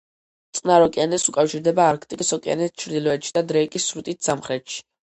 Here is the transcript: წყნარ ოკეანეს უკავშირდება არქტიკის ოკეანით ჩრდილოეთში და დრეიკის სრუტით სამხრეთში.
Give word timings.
წყნარ 0.59 0.85
ოკეანეს 0.85 1.25
უკავშირდება 1.33 1.87
არქტიკის 1.91 2.35
ოკეანით 2.39 2.77
ჩრდილოეთში 2.87 3.39
და 3.39 3.47
დრეიკის 3.55 3.91
სრუტით 3.93 4.31
სამხრეთში. 4.31 4.87